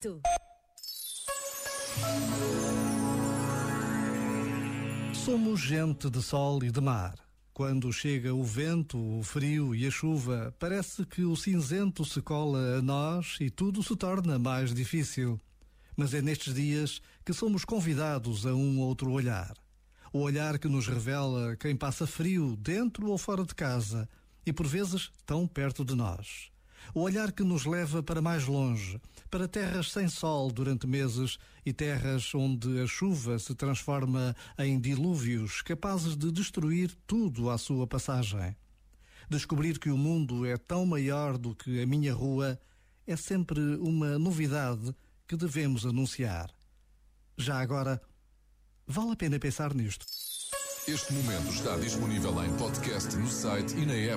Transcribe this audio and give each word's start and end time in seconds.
Tu. 0.00 0.22
Somos 5.12 5.60
gente 5.60 6.08
de 6.08 6.22
sol 6.22 6.62
e 6.62 6.70
de 6.70 6.80
mar. 6.80 7.16
Quando 7.52 7.92
chega 7.92 8.32
o 8.32 8.44
vento, 8.44 8.96
o 8.96 9.24
frio 9.24 9.74
e 9.74 9.84
a 9.88 9.90
chuva, 9.90 10.54
parece 10.56 11.04
que 11.04 11.22
o 11.22 11.34
cinzento 11.34 12.04
se 12.04 12.22
cola 12.22 12.78
a 12.78 12.82
nós 12.82 13.38
e 13.40 13.50
tudo 13.50 13.82
se 13.82 13.96
torna 13.96 14.38
mais 14.38 14.72
difícil. 14.72 15.40
Mas 15.96 16.14
é 16.14 16.22
nestes 16.22 16.54
dias 16.54 17.02
que 17.24 17.32
somos 17.32 17.64
convidados 17.64 18.46
a 18.46 18.54
um 18.54 18.78
outro 18.78 19.10
olhar. 19.10 19.52
O 20.12 20.20
olhar 20.20 20.60
que 20.60 20.68
nos 20.68 20.86
revela 20.86 21.56
quem 21.56 21.74
passa 21.74 22.06
frio 22.06 22.54
dentro 22.54 23.08
ou 23.08 23.18
fora 23.18 23.44
de 23.44 23.52
casa 23.52 24.08
e 24.46 24.52
por 24.52 24.68
vezes 24.68 25.10
tão 25.26 25.44
perto 25.44 25.84
de 25.84 25.96
nós. 25.96 26.52
O 26.94 27.00
olhar 27.00 27.32
que 27.32 27.42
nos 27.42 27.64
leva 27.66 28.02
para 28.02 28.22
mais 28.22 28.46
longe, 28.46 29.00
para 29.30 29.46
terras 29.46 29.92
sem 29.92 30.08
sol 30.08 30.50
durante 30.50 30.86
meses 30.86 31.38
e 31.64 31.72
terras 31.72 32.34
onde 32.34 32.80
a 32.80 32.86
chuva 32.86 33.38
se 33.38 33.54
transforma 33.54 34.34
em 34.58 34.80
dilúvios 34.80 35.60
capazes 35.62 36.16
de 36.16 36.32
destruir 36.32 36.96
tudo 37.06 37.50
à 37.50 37.58
sua 37.58 37.86
passagem. 37.86 38.56
Descobrir 39.28 39.78
que 39.78 39.90
o 39.90 39.98
mundo 39.98 40.46
é 40.46 40.56
tão 40.56 40.86
maior 40.86 41.36
do 41.36 41.54
que 41.54 41.82
a 41.82 41.86
minha 41.86 42.14
rua 42.14 42.58
é 43.06 43.16
sempre 43.16 43.60
uma 43.76 44.18
novidade 44.18 44.94
que 45.26 45.36
devemos 45.36 45.84
anunciar. 45.84 46.50
Já 47.36 47.60
agora, 47.60 48.00
vale 48.86 49.12
a 49.12 49.16
pena 49.16 49.38
pensar 49.38 49.74
nisto. 49.74 50.06
Este 50.88 51.12
momento 51.12 51.52
está 51.52 51.76
disponível 51.76 52.42
em 52.42 52.56
podcast 52.56 53.14
no 53.16 53.28
site 53.28 53.76
e 53.76 53.84
na 53.84 53.92
app. 53.92 54.16